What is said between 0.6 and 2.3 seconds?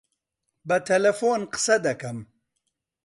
بە تەلەفۆن قسە دەکەم.